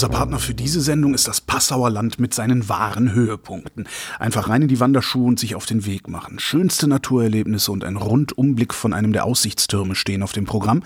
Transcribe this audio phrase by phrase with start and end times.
[0.00, 3.86] Unser Partner für diese Sendung ist das Passauer Land mit seinen wahren Höhepunkten.
[4.18, 6.38] Einfach rein in die Wanderschuhe und sich auf den Weg machen.
[6.38, 10.84] Schönste Naturerlebnisse und ein Rundumblick von einem der Aussichtstürme stehen auf dem Programm.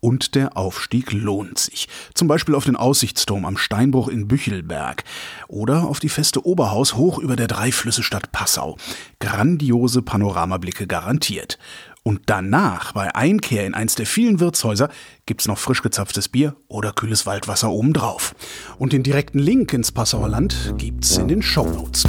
[0.00, 1.88] Und der Aufstieg lohnt sich.
[2.14, 5.04] Zum Beispiel auf den Aussichtsturm am Steinbruch in Büchelberg
[5.46, 8.78] oder auf die feste Oberhaus hoch über der Dreiflüsse-Stadt Passau.
[9.20, 11.58] Grandiose Panoramablicke garantiert.
[12.06, 14.90] Und danach, bei Einkehr in eins der vielen Wirtshäuser,
[15.24, 18.34] gibt's noch frisch gezapftes Bier oder kühles Waldwasser obendrauf.
[18.78, 22.04] Und den direkten Link ins Passauer Land gibt's in den Shownotes.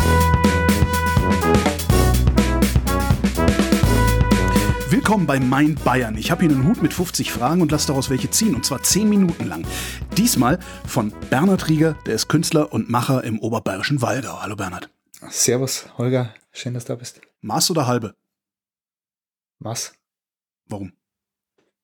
[4.90, 6.18] Willkommen bei Mind Bayern.
[6.18, 8.84] Ich habe hier einen Hut mit 50 Fragen und lasse daraus welche ziehen, und zwar
[8.84, 9.66] 10 Minuten lang.
[10.18, 14.42] Diesmal von Bernhard Rieger, der ist Künstler und Macher im oberbayerischen Waldau.
[14.42, 14.90] Hallo Bernhard.
[15.30, 16.34] Servus, Holger.
[16.52, 17.22] Schön, dass du da bist.
[17.40, 18.14] Maß oder halbe?
[19.60, 19.94] Was?
[20.68, 20.94] Warum?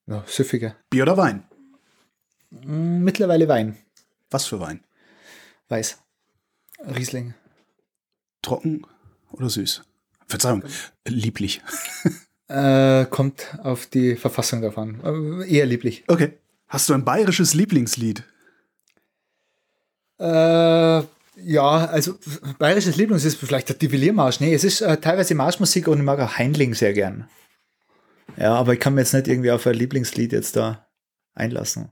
[0.08, 0.76] Ja, süffiger.
[0.90, 1.44] Bier oder Wein?
[2.50, 3.78] Mm, Mittlerweile Wein.
[4.30, 4.84] Was für Wein?
[5.70, 6.00] Weiß.
[6.84, 7.34] Riesling.
[8.42, 8.86] Trocken
[9.32, 9.84] oder süß?
[10.28, 10.64] Verzeihung,
[11.08, 11.62] lieblich.
[12.48, 15.00] Äh, kommt auf die Verfassung davon.
[15.46, 16.04] Äh, eher lieblich.
[16.08, 16.34] Okay.
[16.68, 18.26] Hast du ein bayerisches Lieblingslied?
[20.20, 21.06] Äh, ja,
[21.86, 22.16] also
[22.60, 24.42] bayerisches Lieblings ist vielleicht der Divilliermarsch.
[24.42, 27.30] Nee, es ist äh, teilweise Marschmusik und ich mag auch Heindling sehr gern.
[28.38, 30.88] Ja, aber ich kann mir jetzt nicht irgendwie auf ein Lieblingslied jetzt da
[31.34, 31.92] einlassen.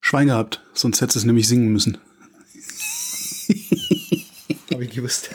[0.00, 1.98] Schwein gehabt, sonst hättest du es nämlich singen müssen.
[4.72, 5.30] Habe ich gewusst.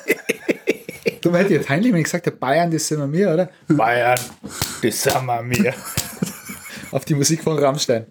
[1.22, 3.50] Du hättest jetzt Heinrich, wenn ich gesagt habe, Bayern, das sind wir mir, oder?
[3.68, 4.20] Bayern,
[4.82, 5.74] das sind wir mir.
[6.92, 8.08] Auf die Musik von Rammstein.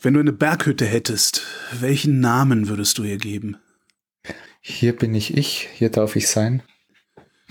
[0.00, 3.56] Wenn du eine Berghütte hättest, welchen Namen würdest du ihr geben?
[4.60, 6.62] Hier bin ich ich, hier darf ich sein.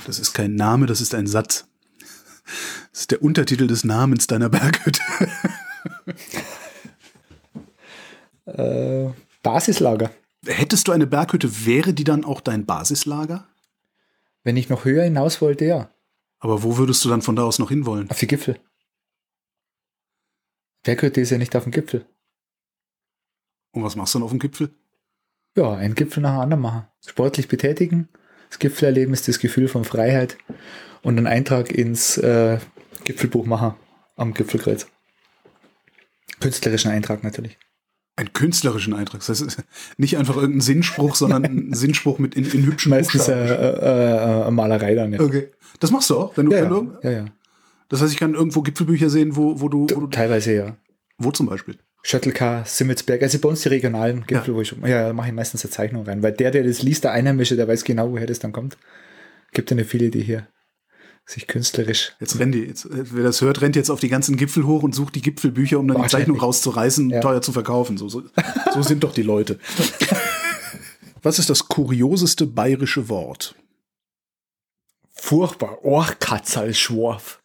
[0.06, 1.68] Das ist kein Name, das ist ein Satz.
[2.92, 5.02] Das ist der Untertitel des Namens deiner Berghütte.
[8.46, 9.10] Äh,
[9.42, 10.12] Basislager.
[10.46, 13.48] Hättest du eine Berghütte, wäre die dann auch dein Basislager?
[14.44, 15.90] Wenn ich noch höher hinaus wollte, ja.
[16.40, 18.10] Aber wo würdest du dann von da aus noch hinwollen?
[18.10, 18.60] Auf die Gipfel.
[20.84, 22.06] Berghütte ist ja nicht auf dem Gipfel.
[23.72, 24.70] Und was machst du dann auf dem Gipfel?
[25.56, 26.88] Ja, einen Gipfel nach dem anderen machen.
[27.06, 28.10] Sportlich betätigen.
[28.54, 30.38] Das Gipfelerleben ist das Gefühl von Freiheit.
[31.02, 32.60] Und einen Eintrag ins äh,
[33.04, 33.74] Gipfelbuch machen
[34.16, 34.86] am Gipfelkreuz.
[36.40, 37.58] Künstlerischen Eintrag natürlich.
[38.16, 39.26] Einen künstlerischen Eintrag.
[39.26, 39.64] Das heißt,
[39.98, 44.44] nicht einfach irgendein Sinnspruch, sondern ein Sinnspruch mit in, in hübschen Meistens äh, Buchstaben.
[44.44, 45.20] äh, äh, Malerei dann, ja.
[45.20, 45.50] Okay.
[45.80, 47.26] Das machst du auch, wenn du, Ja, ja, ja, ja.
[47.90, 50.78] Das heißt, ich kann irgendwo Gipfelbücher sehen, wo, wo du, wo du Teilweise ja.
[51.18, 51.80] wo zum Beispiel?
[52.06, 55.64] Schöttelkar, Simmelsberg, also bei uns die regionalen Gipfel, wo ich, ja, da mache ich meistens
[55.64, 58.40] eine Zeichnung rein, weil der, der das liest, der Einheimische, der weiß genau, woher das
[58.40, 58.78] dann kommt.
[59.54, 60.48] Gibt ja nicht viele, die hier
[61.26, 62.12] sich künstlerisch.
[62.20, 64.94] Jetzt rennt die, jetzt, wer das hört, rennt jetzt auf die ganzen Gipfel hoch und
[64.94, 66.10] sucht die Gipfelbücher, um dann die.
[66.10, 67.22] Zeichnung rauszureißen und Ja.
[67.22, 67.98] teuer zu verkaufen.
[67.98, 68.24] So, so,
[68.74, 69.60] so sind doch die Leute.
[71.22, 73.56] Was ist das kurioseste bayerische Wort?
[75.14, 77.42] Furchtbar, Ohrkatzerlschworf.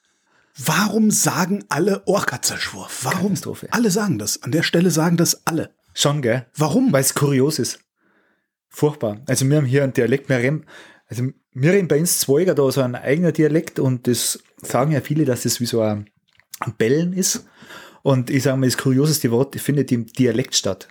[0.58, 3.04] Warum sagen alle Ohrkatzerschwurf?
[3.04, 3.34] Warum?
[3.70, 4.42] Alle sagen das.
[4.42, 5.70] An der Stelle sagen das alle.
[5.94, 6.46] Schon, gell?
[6.56, 6.92] Warum?
[6.92, 7.80] Weil es kurios ist.
[8.68, 9.22] Furchtbar.
[9.26, 10.66] Also wir haben hier einen Dialekt, wir reden,
[11.06, 15.00] also wir reden bei uns Zweiger da so ein eigener Dialekt und das sagen ja
[15.00, 16.10] viele, dass das wie so ein,
[16.60, 17.46] ein Bellen ist.
[18.02, 20.88] Und ich sage mal, das kurioseste Wort findet im Dialekt statt.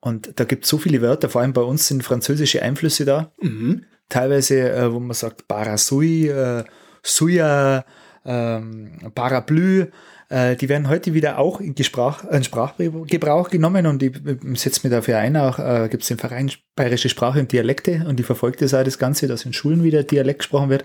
[0.00, 3.32] Und da gibt es so viele Wörter, vor allem bei uns sind französische Einflüsse da.
[3.40, 3.84] Mhm.
[4.08, 6.64] Teilweise, äh, wo man sagt Parasui, äh,
[7.02, 7.84] Suya,
[8.24, 9.86] ähm, Parapluie,
[10.28, 14.12] äh, die werden heute wieder auch in, Gesprach, in Sprachgebrauch genommen und ich
[14.60, 18.18] setze mich dafür ein, auch äh, gibt es den Verein Bayerische Sprache und Dialekte und
[18.18, 20.84] die verfolgt das auch das Ganze, dass in Schulen wieder Dialekt gesprochen wird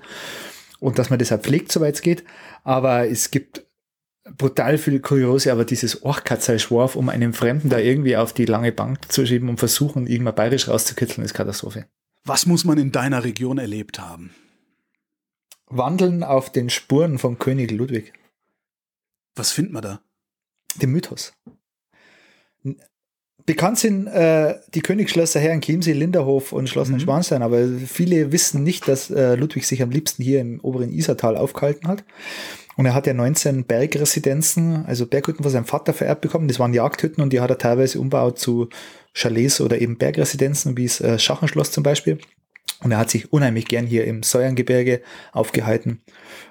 [0.80, 2.24] und dass man das auch pflegt, soweit es geht.
[2.64, 3.64] Aber es gibt
[4.38, 9.12] brutal viel Kuriose, aber dieses Orchkatzerschworf, um einem Fremden da irgendwie auf die lange Bank
[9.12, 11.86] zu schieben und versuchen, irgendwann bayerisch rauszukitzeln, ist Katastrophe.
[12.26, 14.32] Was muss man in deiner Region erlebt haben?
[15.70, 18.14] Wandeln auf den Spuren von König Ludwig.
[19.36, 20.02] Was findet man da?
[20.82, 21.34] Dem Mythos.
[23.46, 26.98] Bekannt sind äh, die Königsschlösser Herren Chiemsee, Linderhof und Schloss Mhm.
[26.98, 31.36] Neuschwanstein, aber viele wissen nicht, dass äh, Ludwig sich am liebsten hier im oberen Isartal
[31.36, 32.04] aufgehalten hat.
[32.78, 36.48] Und er hat ja 19 Bergresidenzen, also Berghütten von seinem Vater vererbt bekommen.
[36.48, 38.70] Das waren Jagdhütten und die hat er teilweise umbaut zu
[39.14, 42.20] Chalets oder eben Bergresidenzen, wie das äh, Schachenschloss zum Beispiel.
[42.82, 45.02] Und er hat sich unheimlich gern hier im Säuerngebirge
[45.34, 46.02] aufgehalten.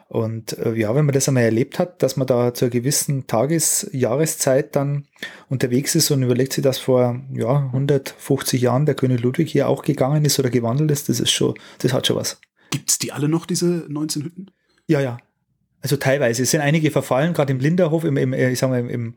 [0.09, 3.89] Und äh, ja, wenn man das einmal erlebt hat, dass man da zur gewissen Tages-,
[3.93, 5.07] Jahreszeit dann
[5.49, 9.83] unterwegs ist und überlegt sich, dass vor ja, 150 Jahren der König Ludwig hier auch
[9.83, 12.41] gegangen ist oder gewandelt ist, das ist schon, das hat schon was.
[12.71, 14.51] Gibt's die alle noch, diese 19 Hütten?
[14.87, 15.19] Ja, ja.
[15.81, 16.43] Also teilweise.
[16.43, 19.15] Es sind einige verfallen, gerade im Linderhof, im, im, äh, ich sag mal, im, im,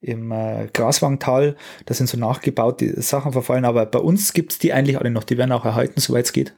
[0.00, 4.98] im äh, Graswangtal, da sind so nachgebaute Sachen verfallen, aber bei uns gibt's die eigentlich
[4.98, 6.54] alle noch, die werden auch erhalten, soweit es geht.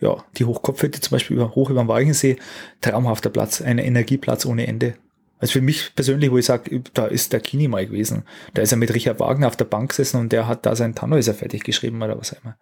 [0.00, 2.36] Ja, die Hochkopfhütte zum Beispiel über, hoch über dem Weichensee,
[2.80, 4.94] traumhafter Platz, ein Energieplatz ohne Ende.
[5.38, 8.24] Also für mich persönlich, wo ich sage, da ist der Kini mal gewesen.
[8.54, 10.94] Da ist er mit Richard Wagner auf der Bank gesessen und der hat da sein
[10.94, 12.56] Tannhäuser fertig geschrieben oder was auch immer.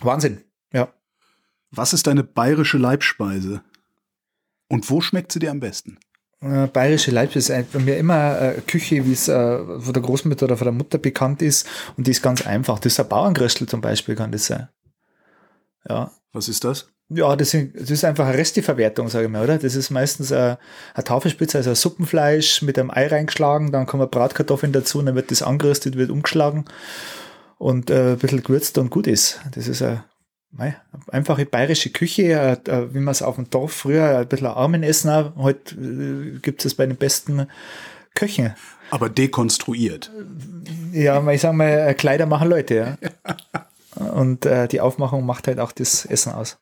[0.00, 0.92] Wahnsinn, ja.
[1.70, 3.62] Was ist deine bayerische Leibspeise?
[4.68, 5.98] Und wo schmeckt sie dir am besten?
[6.40, 10.44] Äh, bayerische Leibspeise ist bei mir immer äh, Küche, wie es äh, von der Großmutter
[10.44, 11.66] oder von der Mutter bekannt ist.
[11.96, 12.78] Und die ist ganz einfach.
[12.78, 14.68] Das ist ein Bauerngröstel zum Beispiel, kann das sein.
[15.88, 16.12] Ja.
[16.32, 16.88] Was ist das?
[17.10, 19.58] Ja, das, sind, das ist einfach eine Resteverwertung, sage ich mal, oder?
[19.58, 20.58] Das ist meistens eine,
[20.92, 25.14] eine Tafelspitze, also ein Suppenfleisch mit einem Ei reingeschlagen, dann kommen Bratkartoffeln dazu und dann
[25.14, 26.66] wird das angeröstet, wird umgeschlagen
[27.56, 29.40] und äh, ein bisschen gewürzt und gut ist.
[29.54, 30.04] Das ist mei,
[31.08, 32.22] einfache bayerische Küche,
[32.66, 36.64] äh, äh, wie man es auf dem Dorf früher, ein bisschen Armenessen, heute äh, gibt
[36.64, 37.46] es bei den besten
[38.14, 38.54] Köchen.
[38.90, 40.10] Aber dekonstruiert.
[40.92, 42.96] Ja, ich sag mal, Kleider machen Leute, ja.
[44.12, 46.58] Und äh, die Aufmachung macht halt auch das Essen aus.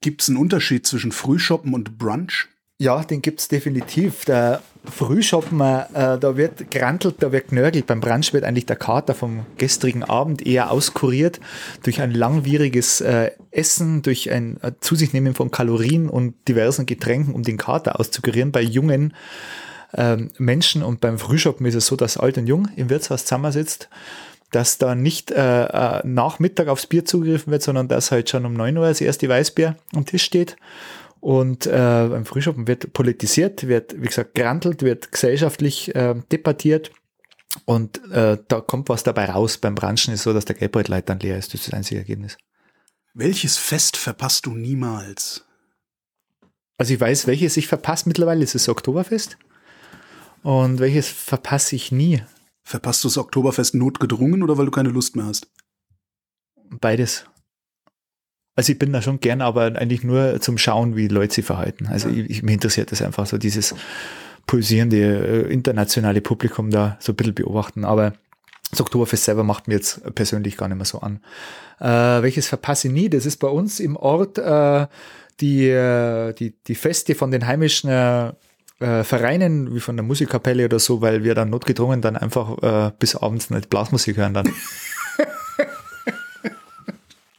[0.00, 2.48] Gibt es einen Unterschied zwischen Frühshoppen und Brunch?
[2.80, 4.24] Ja, den gibt es definitiv.
[4.24, 7.86] Der Frühshoppen, äh, da wird gerantelt, da wird knörgelt.
[7.86, 11.40] Beim Brunch wird eigentlich der Kater vom gestrigen Abend eher auskuriert
[11.82, 16.86] durch ein langwieriges äh, Essen, durch ein äh, zu sich nehmen von Kalorien und diversen
[16.86, 18.50] Getränken, um den Kater auszukurieren.
[18.50, 19.12] Bei jungen
[19.92, 23.90] ähm, Menschen und beim Frühshoppen ist es so, dass alt und jung im Wirtshaus zusammensitzt
[24.50, 28.44] dass da nicht äh, äh, nach Mittag aufs Bier zugegriffen wird, sondern dass halt schon
[28.44, 30.56] um 9 Uhr das erste Weißbier am Tisch steht.
[31.20, 31.70] Und äh,
[32.10, 36.90] beim Frühschoppen wird politisiert, wird, wie gesagt, gerantelt, wird gesellschaftlich äh, debattiert.
[37.66, 39.58] Und äh, da kommt was dabei raus.
[39.58, 41.52] Beim Branchen ist so, dass der Geldbeutel dann leer ist.
[41.52, 42.38] Das ist das einzige Ergebnis.
[43.12, 45.44] Welches Fest verpasst du niemals?
[46.78, 49.36] Also ich weiß, welches ich verpasse mittlerweile, ist das Oktoberfest.
[50.42, 52.22] Und welches verpasse ich nie?
[52.62, 55.50] Verpasst du das Oktoberfest notgedrungen oder weil du keine Lust mehr hast?
[56.70, 57.26] Beides.
[58.56, 61.86] Also ich bin da schon gern, aber eigentlich nur zum Schauen, wie Leute sich verhalten.
[61.86, 62.22] Also ja.
[62.24, 63.74] ich, ich, mich interessiert das einfach so, dieses
[64.46, 67.84] pulsierende äh, internationale Publikum da so ein bisschen beobachten.
[67.84, 68.12] Aber
[68.70, 71.20] das Oktoberfest selber macht mir jetzt persönlich gar nicht mehr so an.
[71.80, 73.08] Äh, welches verpasse ich nie?
[73.08, 74.86] Das ist bei uns im Ort äh,
[75.40, 78.32] die, äh, die, die Feste von den heimischen äh,
[78.80, 83.16] äh, Vereinen, wie von der Musikkapelle oder so, weil wir dann notgedrungen dann einfach bis
[83.16, 84.52] abends nicht Blasmusik hören dann.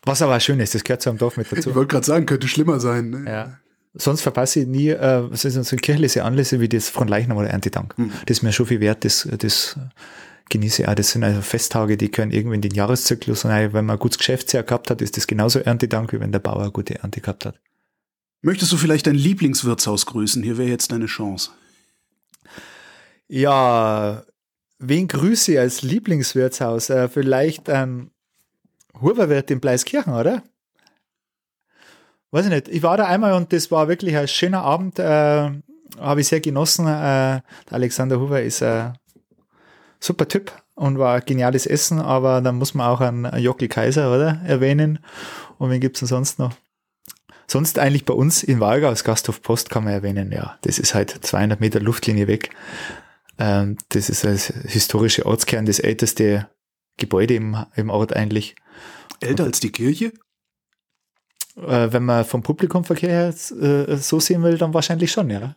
[0.04, 1.70] Was aber schön ist, das gehört zu einem Dorf mit dazu.
[1.70, 3.10] Ich wollte gerade sagen, könnte schlimmer sein.
[3.12, 3.26] Ne?
[3.28, 3.58] Ja.
[3.94, 7.50] Sonst verpasse ich nie, äh, was sind so kirchliche Anlässe wie das von Leichnam oder
[7.50, 7.96] Erntedank.
[7.98, 8.12] Hm.
[8.26, 9.78] Das ist mir schon viel wert, das, das
[10.50, 10.96] genieße ich auch.
[10.96, 13.74] Das sind also Festtage, die können irgendwie in den Jahreszyklus rein.
[13.74, 16.62] Wenn man ein gutes Geschäftsjahr gehabt hat, ist das genauso Erntedank, wie wenn der Bauer
[16.62, 17.60] eine gute Ernte gehabt hat.
[18.42, 20.42] Möchtest du vielleicht dein Lieblingswirtshaus grüßen?
[20.42, 21.52] Hier wäre jetzt deine Chance.
[23.28, 24.24] Ja,
[24.80, 26.90] wen grüße ich als Lieblingswirtshaus?
[26.90, 28.10] Äh, vielleicht ein
[29.02, 30.44] Huberwirt in Bleiskirchen, oder?
[32.32, 32.68] Weiß ich nicht.
[32.70, 35.00] Ich war da einmal und das war wirklich ein schöner Abend.
[35.00, 35.52] Äh,
[36.00, 36.88] Habe ich sehr genossen.
[36.88, 38.98] Äh, der Alexander Huber ist ein
[40.00, 44.14] super Typ und war ein geniales Essen, aber dann muss man auch einen Jockel Kaiser,
[44.14, 44.42] oder?
[44.46, 45.00] Erwähnen.
[45.58, 46.54] Und wen gibt es denn sonst noch?
[47.48, 50.96] Sonst eigentlich bei uns in Walgau, als Gasthof Post kann man erwähnen, ja, das ist
[50.96, 52.52] halt 200 Meter Luftlinie weg.
[53.38, 56.48] Ähm, das ist als historische Ortskern das älteste
[56.98, 58.56] Gebäude im, im Ort eigentlich.
[59.22, 60.12] Älter als die Kirche?
[61.56, 65.56] Äh, wenn man vom Publikumverkehr her äh, so sehen will, dann wahrscheinlich schon, ja.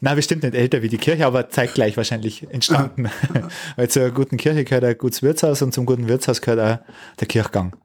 [0.00, 3.10] Na, bestimmt nicht älter wie die Kirche, aber zeitgleich wahrscheinlich entstanden.
[3.76, 7.28] Weil zur guten Kirche gehört ein gutes Wirtshaus und zum guten Wirtshaus gehört auch der
[7.28, 7.76] Kirchgang.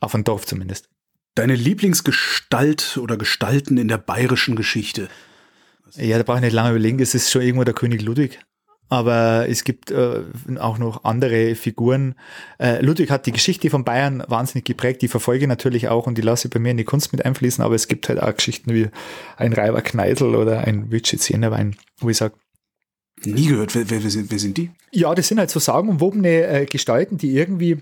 [0.00, 0.88] Auf ein Dorf zumindest.
[1.34, 5.08] Deine Lieblingsgestalt oder Gestalten in der bayerischen Geschichte?
[5.94, 6.98] Ja, da brauche ich nicht lange überlegen.
[6.98, 8.40] Es ist schon irgendwo der König Ludwig.
[8.88, 10.22] Aber es gibt äh,
[10.58, 12.14] auch noch andere Figuren.
[12.58, 15.02] Äh, Ludwig hat die Geschichte von Bayern wahnsinnig geprägt.
[15.02, 17.24] Die verfolge ich natürlich auch und die lasse ich bei mir in die Kunst mit
[17.24, 17.64] einfließen.
[17.64, 18.88] Aber es gibt halt auch Geschichten wie
[19.36, 22.34] ein Reiber Kneisel oder ein Witschitz Jennerwein, wo ich sage,
[23.24, 23.74] Nie gehört.
[23.74, 24.70] Wer, wer, wer, sind, wer sind die?
[24.92, 27.80] Ja, das sind halt so sagenumwobene äh, Gestalten, die irgendwie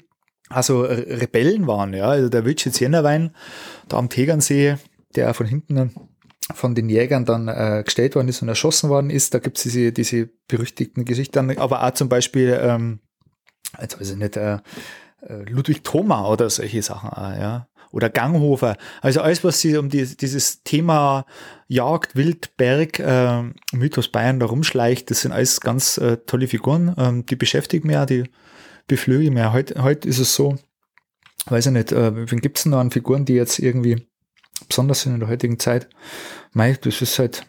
[0.49, 2.07] also Rebellen waren, ja.
[2.07, 3.35] Also der Witschitz Jennerwein
[3.89, 4.77] da am Tegernsee,
[5.17, 5.93] der von hinten
[6.53, 9.33] von den Jägern dann äh, gestellt worden ist und erschossen worden ist.
[9.35, 13.01] Da gibt es diese, diese berüchtigten Geschichten, aber auch zum Beispiel, ähm,
[13.81, 14.59] jetzt weiß ich nicht, äh,
[15.27, 17.69] äh Ludwig Thoma oder solche Sachen, auch, ja.
[17.93, 18.77] Oder Ganghofer.
[19.03, 21.27] Also alles, was sie um die, dieses Thema
[21.69, 26.93] Jagd, Wild, Berg, äh, Mythos Bayern da rumschleicht, das sind alles ganz äh, tolle Figuren.
[26.99, 28.25] Ähm, die beschäftigen mich auch, die
[28.89, 29.53] beflügel mehr.
[29.53, 30.57] Heute, heute ist es so,
[31.47, 34.09] weiß ich nicht, äh, wen gibt es noch an Figuren, die jetzt irgendwie
[34.69, 35.89] besonders in der heutigen Zeit.
[36.53, 37.47] Mei, das ist halt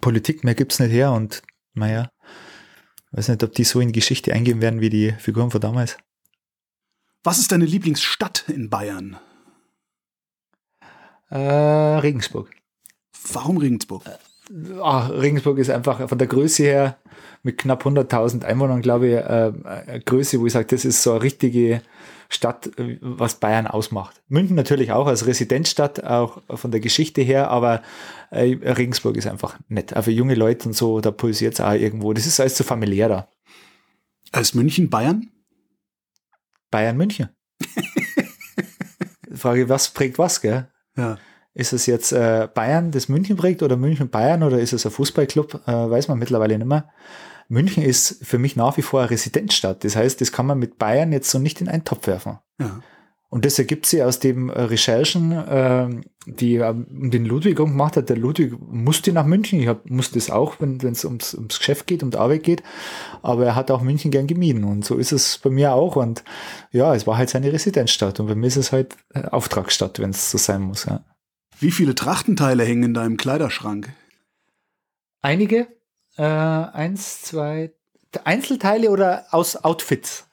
[0.00, 1.42] Politik, mehr gibt's nicht her und
[1.74, 2.10] naja,
[3.12, 5.98] weiß nicht, ob die so in die Geschichte eingehen werden wie die Figuren von damals.
[7.22, 9.18] Was ist deine Lieblingsstadt in Bayern?
[11.28, 12.50] Äh, Regensburg.
[13.32, 14.02] Warum Regensburg?
[14.82, 16.98] Ach, Regensburg ist einfach von der Größe her
[17.42, 21.12] mit knapp 100.000 Einwohnern, glaube ich, äh, eine Größe, wo ich sage, das ist so
[21.12, 21.82] eine richtige
[22.30, 24.22] Stadt, äh, was Bayern ausmacht.
[24.28, 27.82] München natürlich auch als Residenzstadt, auch von der Geschichte her, aber
[28.30, 29.96] äh, Regensburg ist einfach nett.
[29.96, 32.12] Auch für junge Leute und so, da pulsiert es auch irgendwo.
[32.12, 33.28] Das ist alles so familiär da.
[34.32, 35.28] Als München Bayern?
[36.70, 37.28] Bayern München.
[39.34, 40.68] Frage, was prägt was, gell?
[40.96, 41.18] Ja.
[41.52, 44.92] Ist es jetzt äh, Bayern, das München prägt oder München Bayern oder ist es ein
[44.92, 45.66] Fußballclub?
[45.66, 46.88] Äh, weiß man mittlerweile nicht mehr.
[47.50, 49.82] München ist für mich nach wie vor eine Residenzstadt.
[49.82, 52.38] Das heißt, das kann man mit Bayern jetzt so nicht in einen Topf werfen.
[52.60, 52.80] Ja.
[53.28, 55.88] Und das ergibt sich aus den äh, Recherchen, äh,
[56.26, 58.08] die äh, den Ludwig gemacht hat.
[58.08, 59.60] Der Ludwig musste nach München.
[59.60, 62.62] Ich hab, musste es auch, wenn es ums, ums Geschäft geht, um die Arbeit geht.
[63.22, 64.64] Aber er hat auch München gern gemieden.
[64.64, 65.96] Und so ist es bei mir auch.
[65.96, 66.24] Und
[66.70, 68.20] ja, es war halt seine Residenzstadt.
[68.20, 70.84] Und bei mir ist es halt Auftragsstadt, wenn es so sein muss.
[70.84, 71.04] Ja.
[71.58, 73.90] Wie viele Trachtenteile hängen in deinem Kleiderschrank?
[75.20, 75.68] Einige.
[76.20, 77.70] Äh, eins, zwei,
[78.24, 80.26] Einzelteile oder aus Outfits?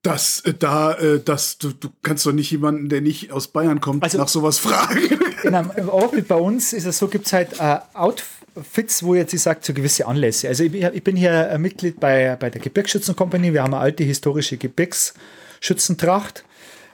[0.00, 3.82] Das, äh, da, äh, das, du, du kannst doch nicht jemanden, der nicht aus Bayern
[3.82, 4.98] kommt, also, nach sowas fragen.
[5.42, 9.34] In einem Outfit bei uns ist es so, gibt es halt äh, Outfits, wo jetzt
[9.34, 10.48] ich sage, zu gewisse Anlässe.
[10.48, 13.52] Also ich, ich bin hier äh, Mitglied bei, bei der Gebirgsschützenkompanie.
[13.52, 16.44] Wir haben eine alte historische Gebirgsschützentracht.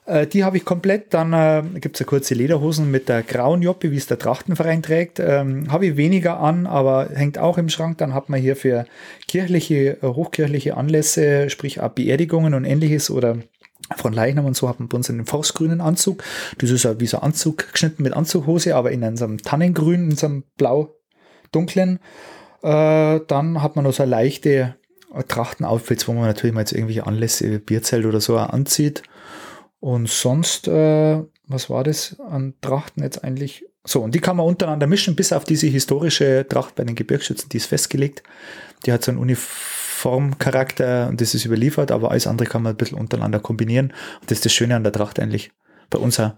[0.04, 1.14] Äh, die habe ich komplett.
[1.14, 4.82] Dann äh, gibt es eine kurze Lederhosen mit der grauen Joppe, wie es der Trachtenverein
[4.82, 5.20] trägt.
[5.20, 7.98] Ähm, habe ich weniger an, aber hängt auch im Schrank.
[7.98, 8.86] Dann hat man hier für
[9.28, 13.38] kirchliche, äh, hochkirchliche Anlässe, sprich auch Beerdigungen und ähnliches oder
[13.96, 16.22] von Leichnam und so hat man bei uns einen forstgrünen Anzug.
[16.58, 20.18] Das ist ja wie so ein Anzug geschnitten mit Anzughose, aber in einem Tannengrün, in
[20.18, 20.94] einem blau
[21.50, 21.98] dunklen.
[22.62, 24.76] Äh, dann hat man noch so leichte
[25.28, 29.02] Trachtenoutfits, wo man natürlich mal jetzt irgendwelche Anlässe, Bierzelt oder so anzieht.
[29.82, 33.64] Und sonst, äh, was war das an Trachten jetzt eigentlich?
[33.82, 37.48] So, und die kann man untereinander mischen, bis auf diese historische Tracht bei den Gebirgsschützen,
[37.48, 38.22] die ist festgelegt.
[38.86, 42.76] Die hat so einen Uniformcharakter und das ist überliefert, aber alles andere kann man ein
[42.76, 43.92] bisschen untereinander kombinieren.
[44.20, 45.50] Und das ist das Schöne an der Tracht eigentlich.
[45.90, 46.34] Bei uns auch.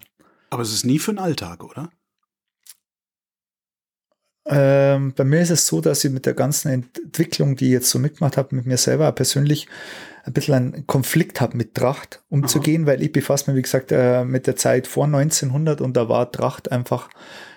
[0.49, 1.91] Aber es ist nie für den Alltag, oder?
[4.47, 7.91] Ähm, bei mir ist es so, dass ich mit der ganzen Entwicklung, die ich jetzt
[7.91, 9.67] so mitgemacht habe, mit mir selber persönlich
[10.25, 12.93] ein bisschen einen Konflikt habe, mit Tracht umzugehen, Aha.
[12.93, 16.31] weil ich befasse mich, wie gesagt, äh, mit der Zeit vor 1900 und da war
[16.31, 17.09] Tracht einfach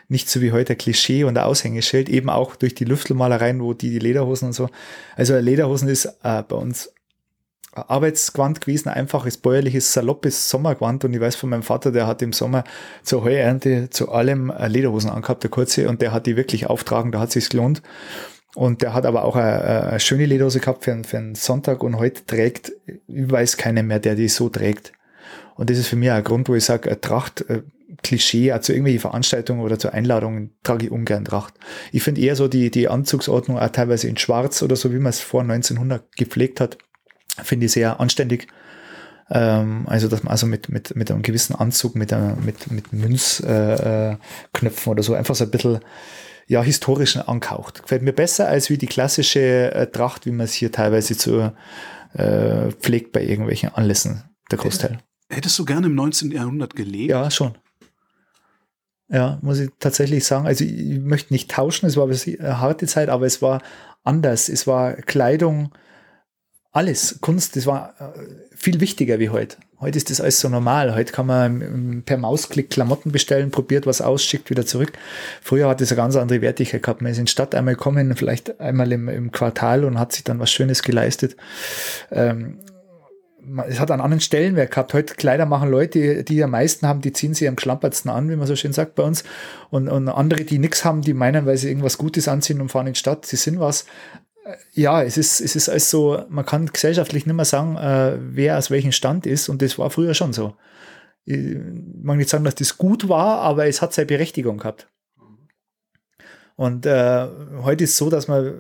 [0.10, 4.00] nicht so wie heute Klischee und Aushängeschild, eben auch durch die Lüftelmalereien, wo die, die
[4.00, 4.70] Lederhosen und so.
[5.16, 6.92] Also Lederhosen ist äh, bei uns
[7.78, 11.06] Arbeitsgewand gewesen, einfaches, bäuerliches, saloppes Sommergewand.
[11.06, 12.64] Und ich weiß von meinem Vater, der hat im Sommer
[13.04, 17.12] zur Heuernte zu allem äh, Lederhosen angehabt, der kurze, und der hat die wirklich auftragen,
[17.12, 17.82] da hat sich's gelohnt.
[18.56, 22.00] Und der hat aber auch eine, eine schöne Lederhose gehabt für, für einen Sonntag und
[22.00, 24.94] heute trägt, ich weiß keiner mehr, der die so trägt.
[25.56, 27.62] Und das ist für mich ein Grund, wo ich sage, Tracht, äh,
[28.04, 31.54] Klischee, also irgendwelche Veranstaltungen oder zu Einladungen trage ich ungern Tracht.
[31.92, 35.10] Ich finde eher so die, die Anzugsordnung auch teilweise in Schwarz oder so, wie man
[35.10, 36.78] es vor 1900 gepflegt hat,
[37.44, 38.48] finde ich sehr anständig.
[39.30, 42.94] Ähm, also, dass man also mit, mit, mit einem gewissen Anzug, mit, einer, mit, mit
[42.94, 44.20] Münzknöpfen
[44.60, 45.80] äh, oder so einfach so ein bisschen
[46.48, 47.84] ja, historischen ankaucht.
[47.84, 51.52] Gefällt mir besser als wie die klassische äh, Tracht, wie man es hier teilweise zu
[52.14, 55.00] äh, pflegt bei irgendwelchen Anlässen, der Großteil.
[55.30, 56.32] Hättest du gerne im 19.
[56.32, 57.10] Jahrhundert gelebt?
[57.12, 57.58] Ja, schon.
[59.10, 60.48] Ja, muss ich tatsächlich sagen.
[60.48, 63.62] Also ich möchte nicht tauschen, es war eine harte Zeit, aber es war
[64.04, 64.50] anders.
[64.50, 65.74] Es war Kleidung,
[66.78, 68.20] alles, Kunst, das war äh,
[68.56, 69.58] viel wichtiger wie heute.
[69.80, 70.94] Heute ist das alles so normal.
[70.94, 74.94] Heute kann man per Mausklick Klamotten bestellen, probiert was aus, schickt wieder zurück.
[75.42, 77.02] Früher hat das eine ganz andere Wertigkeit gehabt.
[77.02, 80.24] Man ist in die Stadt einmal gekommen, vielleicht einmal im, im Quartal und hat sich
[80.24, 81.36] dann was Schönes geleistet.
[82.12, 82.60] Ähm,
[83.68, 84.94] es hat an anderen Stellenwert gehabt.
[84.94, 88.36] Heute Kleider machen Leute, die am meisten haben, die ziehen sie am geschlampertsten an, wie
[88.36, 89.24] man so schön sagt bei uns.
[89.72, 92.88] Und, und andere, die nichts haben, die meinen, weil sie irgendwas Gutes anziehen und fahren
[92.88, 93.86] in die Stadt, sie sind was
[94.74, 98.58] ja, es ist, es ist alles so, man kann gesellschaftlich nicht mehr sagen, äh, wer
[98.58, 100.56] aus welchem Stand ist und das war früher schon so.
[101.26, 101.58] Ich
[102.02, 104.90] mag nicht sagen, dass das gut war, aber es hat seine Berechtigung gehabt.
[106.56, 107.28] Und äh,
[107.62, 108.56] heute ist es so, dass man,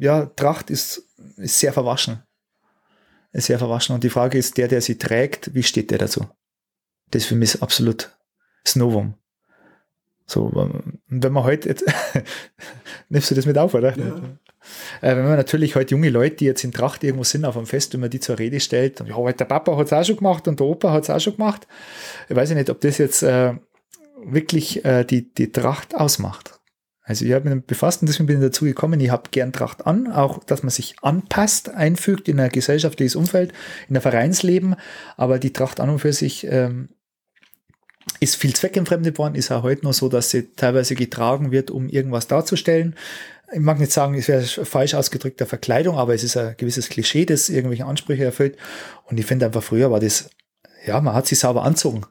[0.00, 2.22] ja, Tracht ist, ist sehr verwaschen.
[3.32, 3.94] Ist sehr verwaschen.
[3.94, 6.26] Und die Frage ist, der, der sie trägt, wie steht der dazu?
[7.10, 8.18] Das für mich absolut
[8.64, 9.14] das Novum.
[10.26, 10.50] So,
[11.08, 11.84] wenn man heute jetzt,
[13.08, 13.96] nimmst du das mit auf, oder?
[13.96, 14.16] Ja.
[15.00, 17.66] Äh, wenn man natürlich heute junge Leute, die jetzt in Tracht irgendwo sind auf einem
[17.66, 20.16] Fest, wenn man die zur Rede stellt, und ja, der Papa hat es auch schon
[20.16, 21.66] gemacht und der Opa hat es auch schon gemacht.
[22.28, 23.54] Ich weiß nicht, ob das jetzt äh,
[24.24, 26.60] wirklich äh, die, die Tracht ausmacht.
[27.04, 29.86] Also ich habe mich befasst und deswegen bin ich dazu gekommen, ich habe gern Tracht
[29.86, 33.52] an, auch dass man sich anpasst, einfügt in ein gesellschaftliches Umfeld,
[33.88, 34.76] in ein Vereinsleben,
[35.16, 36.90] aber die Tracht an und für sich ähm,
[38.20, 41.88] ist viel zweckentfremdet worden, ist auch heute noch so, dass sie teilweise getragen wird, um
[41.88, 42.96] irgendwas darzustellen.
[43.52, 47.26] Ich mag nicht sagen, es wäre falsch ausgedrückter Verkleidung, aber es ist ein gewisses Klischee,
[47.26, 48.56] das irgendwelche Ansprüche erfüllt.
[49.04, 50.30] Und ich finde einfach, früher war das,
[50.86, 52.06] ja, man hat sich sauber anzogen.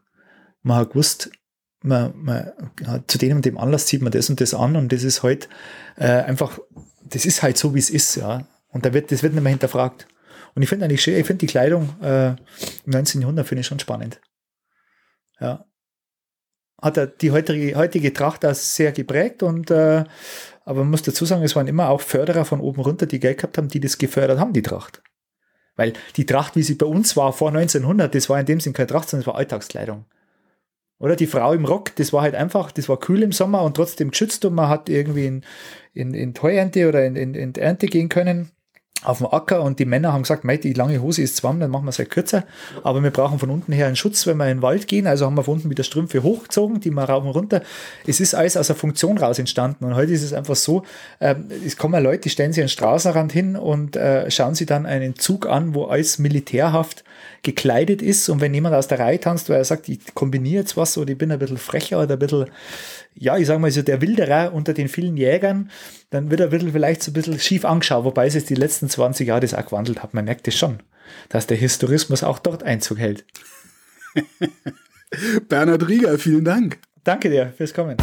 [0.61, 1.31] Man hat gewusst,
[1.81, 2.51] man, man,
[3.07, 5.49] zu dem und dem Anlass zieht man das und das an und das ist halt
[5.97, 6.59] äh, einfach,
[7.03, 8.45] das ist halt so, wie es ist, ja.
[8.69, 10.07] Und da wird, das wird nicht mehr hinterfragt.
[10.53, 12.37] Und ich finde eigentlich schön, ich finde die Kleidung äh, im
[12.85, 13.21] 19.
[13.21, 14.21] Jahrhundert finde ich schon spannend.
[15.39, 15.65] Ja.
[16.81, 20.03] Hat er die heutige, heutige Tracht auch sehr geprägt und äh,
[20.63, 23.37] aber man muss dazu sagen, es waren immer auch Förderer von oben runter, die Geld
[23.37, 25.01] gehabt haben, die das gefördert haben, die Tracht.
[25.75, 28.73] Weil die Tracht, wie sie bei uns war vor 1900, das war in dem Sinn
[28.73, 30.05] keine Tracht, sondern es war Alltagskleidung.
[30.99, 33.75] Oder die Frau im Rock, das war halt einfach, das war kühl im Sommer und
[33.75, 35.45] trotzdem geschützt und man hat irgendwie in,
[35.93, 38.51] in, in Heuernte oder in, in, in Ernte gehen können
[39.03, 41.85] auf dem Acker und die Männer haben gesagt, die lange Hose ist warm, dann machen
[41.85, 42.43] wir es halt kürzer.
[42.83, 45.07] Aber wir brauchen von unten her einen Schutz, wenn wir in den Wald gehen.
[45.07, 47.61] Also haben wir von unten wieder Strümpfe hochgezogen, die wir rauf und runter.
[48.05, 49.85] Es ist alles aus der Funktion raus entstanden.
[49.85, 50.83] Und heute ist es einfach so,
[51.19, 54.67] äh, es kommen Leute, die stellen sich an den Straßenrand hin und äh, schauen sich
[54.67, 57.03] dann einen Zug an, wo alles militärhaft
[57.43, 58.29] gekleidet ist.
[58.29, 61.11] Und wenn jemand aus der Reihe tanzt, weil er sagt, ich kombiniere jetzt was oder
[61.11, 62.47] ich bin ein bisschen frecher oder ein bisschen
[63.15, 65.69] ja, ich sage mal so, der Wilderer unter den vielen Jägern,
[66.09, 69.27] dann wird er vielleicht so ein bisschen schief angeschaut, wobei es jetzt die letzten 20
[69.27, 70.13] Jahre das auch gewandelt hat.
[70.13, 70.79] Man merkt es schon,
[71.29, 73.25] dass der Historismus auch dort Einzug hält.
[75.49, 76.79] Bernhard Rieger, vielen Dank.
[77.03, 77.97] Danke dir fürs Kommen.